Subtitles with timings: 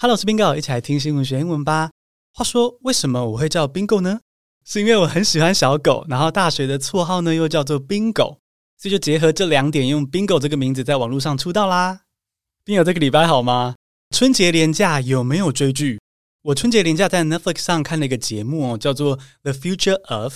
[0.00, 1.90] Hello，我是 Bingo，一起来听新闻学英文吧。
[2.32, 4.20] 话说，为什么我会叫 Bingo 呢？
[4.64, 8.38] 是因为我很喜欢小狗，然后大学的绰号呢又叫做 Bingo，
[8.76, 12.02] 所以就结合这两点，用 Bingo 这个名字在网络上出道啦。
[12.64, 13.74] Bingo 这个礼拜好吗？
[14.14, 15.98] 春节连假有没有追剧？
[16.42, 20.32] 我春节连假在 Netflix 上看了一个节目哦，叫做《The Future of》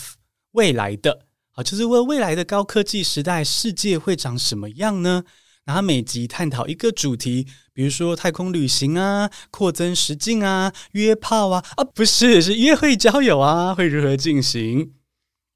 [0.51, 5.23] 未来的，好，就是问未来的高科技时代，世界会长什么样呢？
[5.65, 14.93] 然后每集探讨一个主题，比如说太空旅行啊、扩增实境啊、约炮啊，啊不是，是约会交友啊，会如何进行？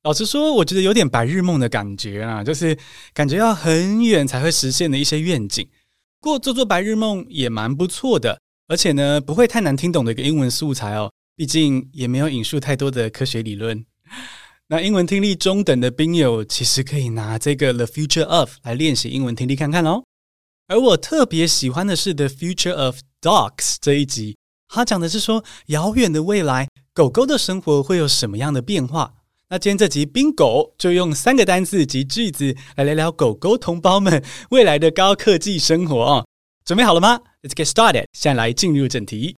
[0.02, 2.78] 老实说，我觉得有点白日梦的感觉啊，就是
[3.12, 5.68] 感觉要很远才会实现的一些愿景。
[6.20, 13.84] 不过做做白日梦也蛮不错的，而且呢，不会太难听懂的一个英文素材哦，毕竟也没有引述太多的科学理论。
[14.68, 20.02] 那英文听力中等的宾友，其实可以拿这个 The Future of 来练习英文听力看看哦。
[20.68, 24.36] 而我特别喜欢的是 The Future of Dogs 这一集，
[24.68, 29.14] 它讲的是说遥远的未来，狗狗的生活会有什么样的变化。
[29.48, 36.26] 那今天这集冰狗就用三个单字及句子来聊聊狗狗同胞们未来的高科技生活哦。
[36.64, 39.36] 准备好了吗？Let's get started，现在来进入正题。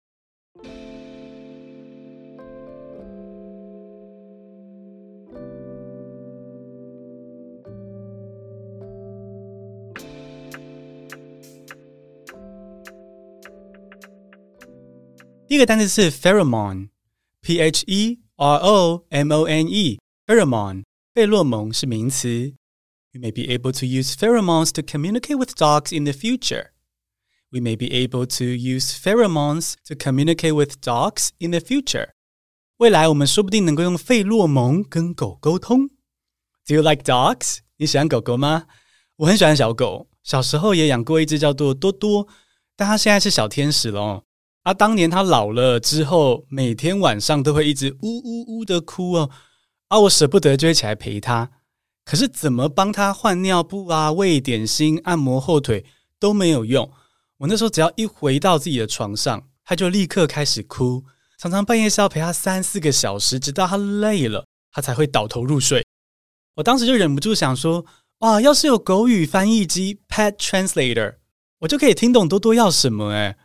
[15.57, 22.53] 一个单词是 pheromone，p h e r o m o n e，pheromone，费洛蒙是名词。
[23.13, 26.71] We may be able to use pheromones to communicate with dogs in the future.
[27.51, 32.09] We may be able to use pheromones to communicate with dogs in the future.
[32.77, 35.89] 未来我们说不定能够用费洛蒙跟狗沟通。
[36.65, 37.59] Do you like dogs？
[37.77, 38.65] 你喜欢狗狗吗？
[39.17, 42.27] 我很喜欢小狗，小时候也养过一只叫做多多，
[42.75, 44.23] 但它现在是小天使了。
[44.64, 49.30] 啊、当年他老了之后，每天晚上都会一直呜呜呜的哭哦，
[49.88, 51.50] 啊，我舍不得，就会起来陪他。
[52.04, 55.84] 可是怎么帮他换尿布啊、喂点心、按摩后腿
[56.18, 56.90] 都没有用。
[57.38, 61.04] 我那时候只要一回到自己的床上，他就立刻开始哭，
[61.38, 65.84] 常常半夜是要陪他三四个小时，直到他累了，他才会倒头入睡。
[66.56, 67.86] 我当时就忍不住想说，
[68.18, 71.16] 哇，要是有狗语翻译机 （Pet Translator），
[71.60, 73.36] 我就可以听懂多多要什么诶。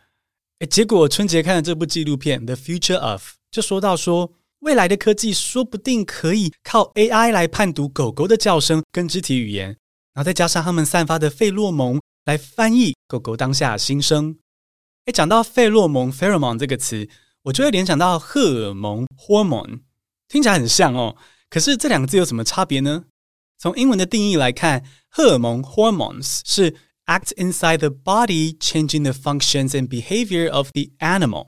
[0.64, 9.76] 诶，结果春节看了这部纪录片《The Future of》，就说到说未来的科技说不定可以靠 AI 来判读狗狗的叫声跟肢体语言，
[10.14, 14.38] 然后再加上它们散发的费洛蒙来翻译狗狗当下心声。
[15.04, 17.10] 诶，讲到费洛蒙 （pheromone） 这个词，
[17.42, 19.80] 我就会联想到荷尔蒙 （hormone），
[20.28, 21.14] 听起来很像哦。
[21.50, 23.04] 可是这两个字有什么差别呢？
[23.58, 26.74] 从英文的定义来看，荷尔蒙 （hormones） 是
[27.05, 31.47] act inside the body, changing the functions and behavior of the animal，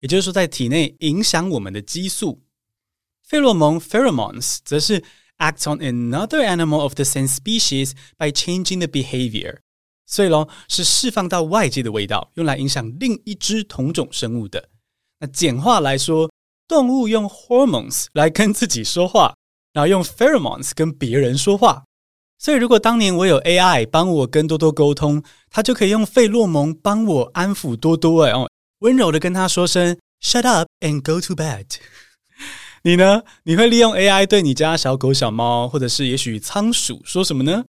[0.00, 2.42] 也就是说，在体内影响我们的激素。
[3.22, 5.02] 费洛蒙 （pheromones） 则是
[5.38, 9.58] act on another animal of the same species by changing the behavior，
[10.06, 14.70] 所以喽，是释放到外界的味道，用来影响另一只同种生物的。
[15.18, 16.30] 那简化来说，
[16.68, 19.34] 动物用 hormones 来跟自己说话，
[19.72, 21.84] 然后用 pheromones 跟别人说话。
[22.43, 31.67] 所以，如果当年我有 AI 帮我跟多多沟通，他就可以用费洛蒙帮我安抚多多，哎哦，温柔的跟他说声 “shut up and go to bed”。
[32.81, 33.21] 你呢？
[33.43, 37.63] 你会利用 AI 对你家小狗、小猫，或者是也许仓鼠说什么呢？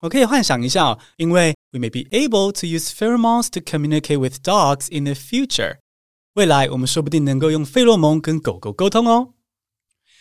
[0.00, 5.78] 我可以幻想一下，因为 we may be able to use pheromones to communicate with dogs in the future。
[6.34, 9.30] 未来我们说不定能够用费洛蒙跟狗狗沟通哦。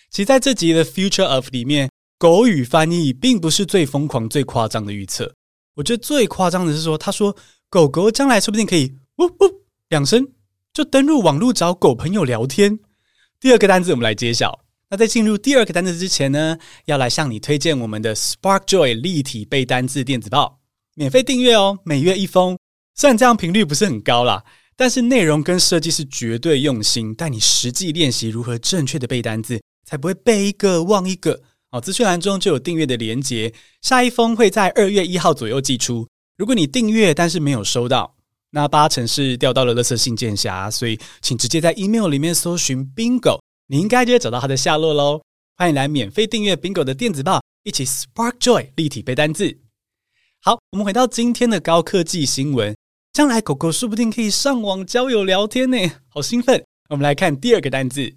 [0.10, 1.90] 其实在这集的 Future of 里面。
[2.18, 5.34] 狗语翻译并不是最疯狂、最夸张的预测。
[5.76, 7.36] 我觉得最夸张的是说，他说
[7.70, 10.28] 狗狗将来说不定可以呜呜两声
[10.74, 12.80] 就登入网络找狗朋友聊天。
[13.40, 14.60] 第二个单字我们来揭晓。
[14.90, 20.62] 那在进入第二个单字之前呢，要来向你推荐我们的 Spark Joy 立体背单字电子报，
[20.96, 22.58] 免费订阅哦，每月一封。
[22.96, 24.44] 虽然这样频率不是很高啦，
[24.76, 31.44] 但是内容跟设计是绝对用心，带你实际练习如何正确的背单字，才不会背一个忘一个。
[31.70, 36.08] 好，资讯栏中就有订阅的连结，下一封会在二月一号左右寄出。
[36.38, 38.16] 如果你订阅但是没有收到，
[38.52, 45.22] 那八成是掉到了垃圾信件匣，所以请直接在 email 里面搜寻 Bingo，你应该就会找到它的下落喽。
[45.58, 49.60] 欢迎来免费订阅 Bingo 的电子报，一起 Spark Joy 立体背单字。
[50.40, 52.78] 好，我们回到今天的高科技新闻，
[53.12, 55.78] 将来狗狗说不定可以上网交友聊天呢，
[56.08, 56.64] 好兴奋！
[56.88, 58.16] 我们来看第二个单字，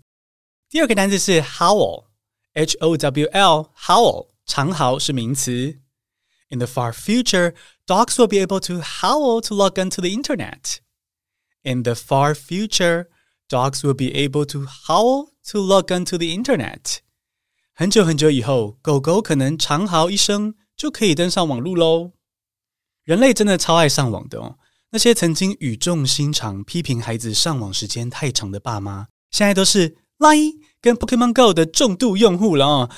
[0.68, 2.09] 第二个单字是 Howl。
[2.53, 5.79] H O W L howl 长嚎是名词。
[6.49, 7.55] In the far future,
[7.87, 10.77] dogs will be able to howl to log onto the internet.
[11.63, 13.07] In the far future,
[13.49, 16.97] dogs will be able to howl to log onto the internet.
[17.73, 22.13] 很久很久以后，狗狗可能长嚎一声就可以登上网路喽。
[23.03, 24.57] 人类真的超爱上网的哦。
[24.91, 32.90] 那些曾经语重心长批评孩子上网时间太长的爸妈，现在都是 Line 跟 Pokemon Go 的重度用户了哦。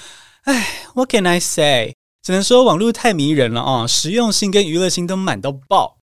[0.42, 1.94] 哎，What can I say？
[2.22, 5.98] 只能说网络太迷人了啊，实用性跟娱乐性都满到爆。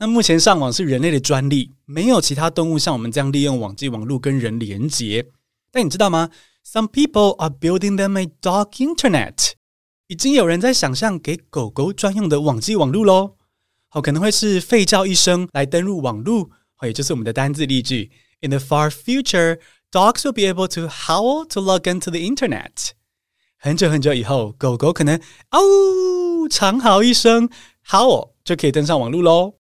[0.00, 5.30] 那目前上网是人类的专利，没有其他动物像我们这样利用网际网络跟人连接。
[5.70, 6.30] 但你知道吗
[6.64, 9.52] ？Some people are building them a dog internet。
[10.06, 13.36] 已经有人在想象给狗狗专用的网际网络喽。
[13.88, 16.50] 好，可能会是吠叫一声来登入网路，
[16.82, 18.10] 也就是我们的单字例句。
[18.40, 19.58] In the far future,
[19.90, 22.90] dogs will be able to howl to log into the internet.
[23.56, 25.20] 很久很久以后，狗狗可能
[25.50, 27.48] 嗷呜长嚎一声
[27.88, 29.54] ，howl 就可以登上网路喽。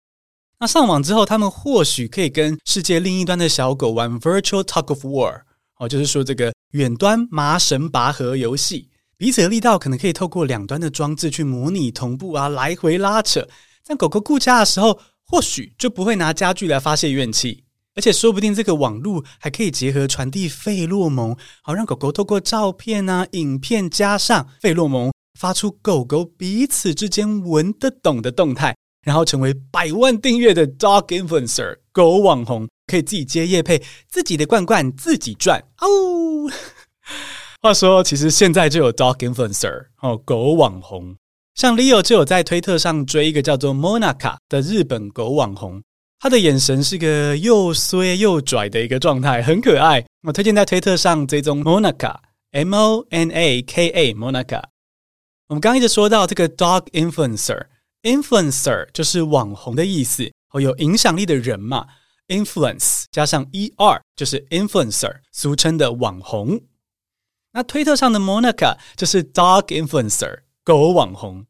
[0.60, 5.42] 那上网之后，他们或许可以跟世界另一端的小狗玩 virtual tug of war，
[5.78, 13.48] 哦，就是说这个远端麻绳拔河游戏，彼此的力道可能可以透过两端的装置去模拟同步啊，来回拉扯。
[13.84, 17.64] 在狗狗顾家的时候，或许就不会拿家具来发泄怨气，
[17.98, 35.88] 而且说不定这个网路还可以结合传递费洛蒙，好让狗狗透过照片啊、影片加上费洛蒙，发出狗狗彼此之间闻得懂的动态，然后成为百万订阅的 dog influencer 狗网红，可以自己接业配，自己的罐罐自己赚哦。
[37.64, 41.16] 话说，其实现在就有 dog influencer 哦，狗网红。
[41.56, 45.82] 像 Leo 就有在推特上追一个叫做 Monaka 的日本狗网红，
[46.20, 50.04] 他的眼神是个又衰又拽的一个状态，很可爱。
[50.24, 54.64] 我推荐在推特上追踪 Monaka，M O N A K A Monaka。
[55.48, 61.86] 我们刚一直说到这个 dog influencer，influencer 就是网红的意思，哦，有影响力的人嘛。
[62.28, 66.60] influence 加上 er 就是 influencer，俗称的网红。
[67.54, 70.40] 那推特上的 Monaka 就是 dog influencer。
[70.64, 71.46] 狗网红，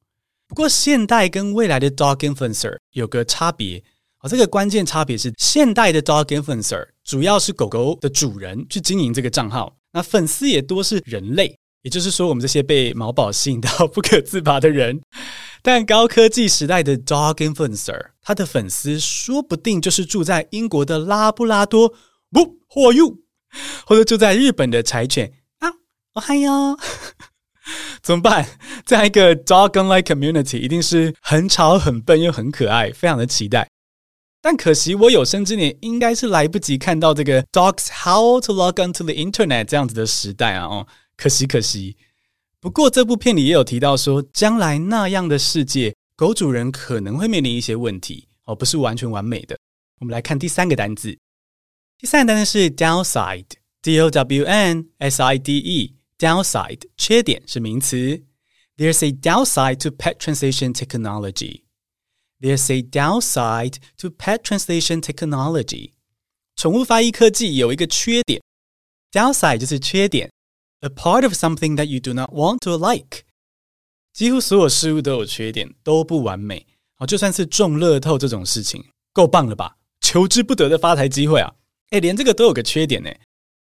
[0.48, 3.84] 不过现代跟未来的 dog influencer 有个差别
[4.28, 15.02] 这个关键差别是现代的 dog influencer 主要是狗狗的主人去经营这个账号，那粉丝也多是人类，也就是说我们这些被毛宝吸引到不可自拔的人。
[15.64, 21.94] 但高科技时代的 dog influencer，他的粉丝说不定就是住在英国的拉布拉多，
[22.32, 23.18] 不，或又
[23.86, 25.70] 或者住在日本的柴犬啊，
[26.14, 26.78] 我嗨哟。
[28.02, 28.48] 怎么办？
[28.86, 33.68] 这样一个 dog-like community 一定是很吵、很笨又很可爱，非常的期待。
[34.47, 40.67] 但可惜我有生之年应该是来不及看到这个 dogs howl to log onto the internet 这样子的时代啊！
[40.67, 40.87] 哦，
[41.17, 41.97] 可惜可惜。
[42.59, 49.57] 不过这部片里也有提到说，将来那样的世界，狗主人可能会面临一些问题哦，不是完全完美的。
[50.01, 51.19] 我们来看第三个单字，
[51.99, 58.23] 第三个单词是 downside，D O W N S I D E。Downside 缺点是名词。
[58.77, 61.63] There's a downside to pet translation technology.
[62.41, 65.93] There's a downside to pet translation technology.
[66.57, 68.43] 宠物翻译科技有一个缺点。
[69.13, 70.31] Downside 就是缺点，
[70.81, 73.25] a part of something that you do not want to like。
[74.13, 76.67] 几乎所有事物都有缺点，都不完美。
[76.99, 79.77] 哦，就算是中乐透这种事情，够棒了吧？
[80.01, 81.55] 求之不得的发财机会啊！
[81.91, 83.11] 诶，连这个都有个缺点呢。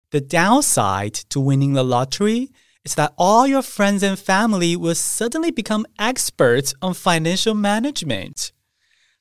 [0.09, 2.50] The downside to winning the lottery
[2.83, 8.50] is that all your friends and family will suddenly become experts on financial management.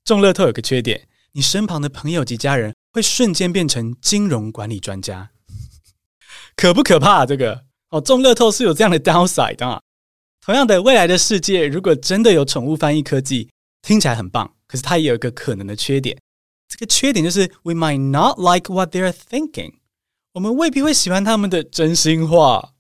[0.04, 5.32] 中乐透有个缺点，你身旁的朋友及家人会瞬间变成金融管理专家，
[6.56, 7.26] 可不可怕啊？
[7.26, 9.82] 这个哦，中乐透是有这样的 downside 啊。
[10.44, 13.50] 同样的，未来的世界如果真的有宠物翻译科技，
[13.84, 16.18] 听起来很棒，可是它也有一个可能的缺点。
[16.68, 19.74] 这个缺点就是 we might not like what they are thinking.
[20.34, 22.74] 我们未必会喜欢他们的真心话，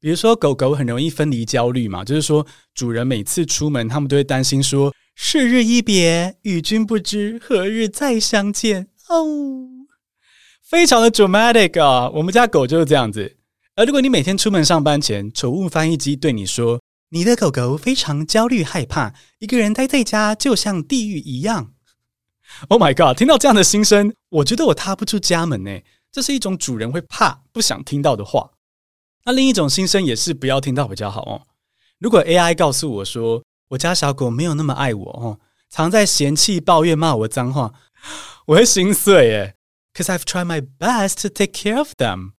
[0.00, 9.68] 比如说狗狗很容易分离焦虑嘛，就是说主人每次出门，他们都会担心说“是日一别，与君不知何日再相见”哦，
[10.62, 12.08] 非常的 dramatic 啊！
[12.10, 13.36] 我们家狗就是这样子。
[13.76, 16.80] 而如果你每天出门上班前，宠物翻译机对你说
[17.12, 21.74] “你的狗狗非常焦虑害怕，一个人待在家就像地狱一样
[22.68, 23.18] ”，Oh my god！
[23.18, 25.80] 听到这样的心声，我觉得我踏不出家门呢。
[26.10, 28.50] 这是一种主人会怕、不想听到的话。
[29.24, 31.42] 那另一种心声也是不要听到比较好哦。
[31.98, 37.72] 如果 AI 告诉我说我家小狗没有那么爱我哦，常在嫌弃、抱怨、骂我脏话，
[38.46, 39.54] 我会心碎耶。
[39.92, 42.32] Cause I've tried my best to take care of them。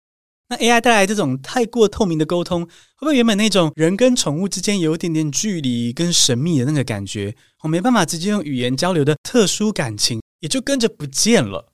[0.49, 2.70] 那 AI 带来这种太过透明的沟通，会
[3.00, 11.72] 不会原本那种人跟宠物之间有一点点距离跟神秘的那个感觉，我没办法直接用语言交流的特殊感情，也就跟着不见了？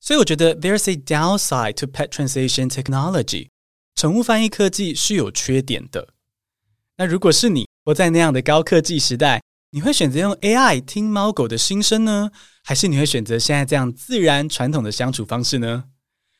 [0.00, 3.48] 所以我觉得 there's a downside to pet translation technology，
[3.96, 6.08] 宠物翻译科技是有缺点的。
[6.98, 12.30] 那如果是你活在那样的高科技时代，你会选择用 AI 听猫狗的心声呢，
[12.62, 15.84] 还是你会选择现在这样自然传统的相处方式呢？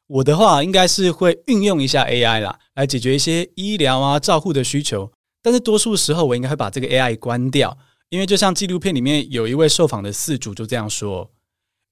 [0.07, 5.11] 我的话应该是会运用一下 AI 啦，来解决一些医疗啊、照护的需求。
[5.41, 7.79] 但是多数时候我应该会把这个 AI 关掉，
[8.11, 11.33] 因为就像纪录片里面有一位受访的饲主就这样说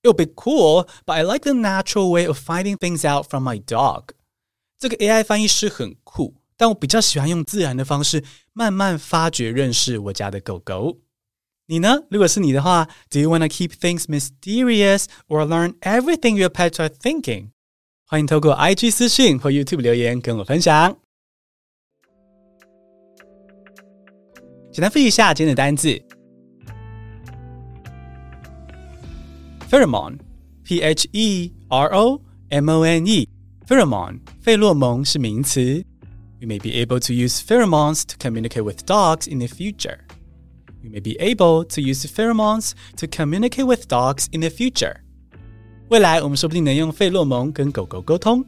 [0.03, 3.65] ：“It'll be cool, but I like the natural way of finding things out from my
[3.65, 4.11] dog。”
[4.85, 8.23] 这个 AI 翻译师很酷，但我比较喜欢用自然的方式
[8.53, 10.99] 慢慢发掘、认识我家的狗狗。
[11.69, 12.03] 你呢？
[12.11, 17.53] 如果是你的话，Do you wanna keep things mysterious or learn everything your pet are thinking？
[18.05, 20.99] 欢迎透过 IG 私信或 YouTube 留言跟我分享。
[24.71, 25.99] 简单复习一下今天的单字
[33.68, 35.84] ：pheromone，P-H-E-R-O-M-O-N-E，pheromone，费洛蒙是名词。
[36.40, 40.00] You may be able to use pheromones to communicate with dogs in the future.
[40.82, 45.02] You may be able to use pheromones to communicate with dogs in the future.
[45.90, 48.46] 未来我们说不定能用费洛蒙跟狗狗沟通。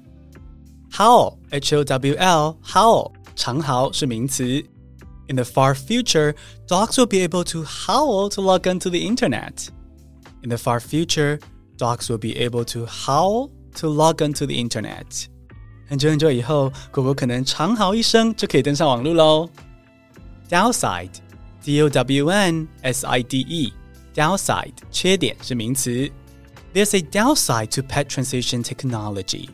[0.92, 4.64] Howl, H-O-W-L, howl，长嚎是名词。
[5.28, 6.36] In the far future,
[6.68, 9.68] dogs will be able to howl to log onto the internet.
[10.44, 11.40] In the far future,
[11.78, 15.26] dogs will be able to howl to log onto the internet.
[15.88, 19.50] 很久很久以后，狗狗可能长嚎一声就可以登上网络喽。
[20.50, 21.12] Downside,
[21.64, 22.74] D-O-W-N-S-I-D-E,
[24.16, 26.10] downside，缺点是名词。
[26.74, 29.50] There's a downside to pet translation technology.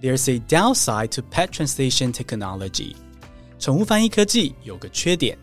[0.00, 2.94] There's a downside to pet translation technology.
[3.58, 5.36] 宠物翻译科技有个缺点。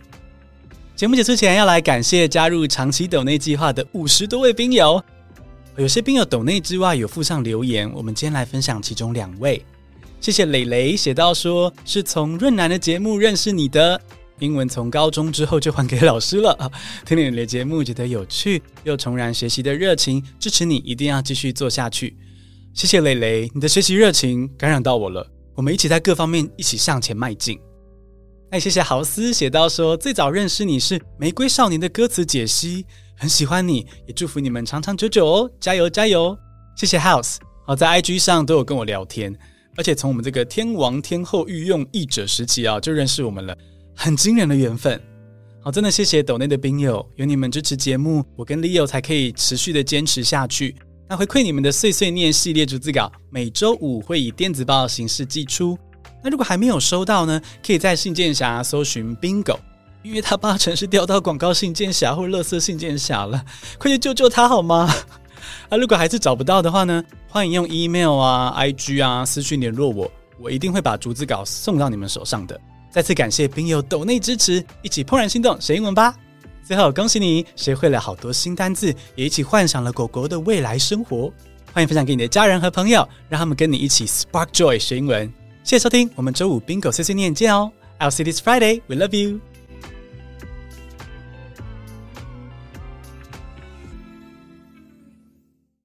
[0.96, 5.04] 节目结束前要来感谢加入长期抖内计划的五十多位兵友。
[5.77, 9.65] 有些兵友抖内之外有附上留言，我们今天来分享其中两位。
[10.21, 14.01] 谢谢蕾蕾写到说是从润男的节目认识你的。
[14.41, 16.57] 英文从高中之后就还给老师了！
[17.05, 22.17] 听了你的节目觉得有趣，又重燃学习的热情，支持你一定要继续做下去。
[22.73, 27.61] 谢谢蕾蕾，你的学习热情感染到我了，我们一起在各方面一起向前迈进。
[28.51, 32.87] 哎，谢谢豪斯写到说最早认识你是《玫瑰少年》的歌词解析，
[33.21, 36.35] 很喜欢你，也祝福你们长长久久哦，加油加油！
[36.75, 37.37] 谢谢 House，
[37.67, 39.31] 好在 IG 上都有跟我聊天，
[39.77, 43.55] 而且从我们这个天王天后御用译者时期啊就认识我们了。
[43.95, 44.99] 很惊人的缘分，
[45.63, 50.75] 好，真的谢谢抖内的兵友，有你们支持节目，我跟 Leo 才可以持续的坚持下去。
[51.07, 55.79] 那回馈你们的碎碎念系列逐字稿，每周五会以电子报的形式寄出。
[56.25, 59.59] 那如果还没有收到呢，可以在信件匣搜寻 Bingo，
[60.03, 63.45] 因为他八成是掉到广告信件匣或垃圾信件匣了，
[63.79, 64.89] 快去救救他好吗？
[65.69, 72.61] 啊，如果还是找不到的话呢，欢迎用 email 啊、IG 啊私讯联络我，我一定会把逐字稿送到你们手上的。
[72.91, 76.15] 再次感谢兵友抖内支持，一起怦然心动学英文吧！
[76.63, 81.33] 最后恭喜你学会了好多新单字，也一起幻想了狗狗的未来生活。
[81.73, 85.33] 欢迎分享给你的家人和朋友，让他们跟你一起 Spark Joy 学英文。
[85.63, 88.83] 谢谢收听，我们周五 Bingo 碎碎念见哦！I'll see this Friday.
[88.89, 89.41] We love you.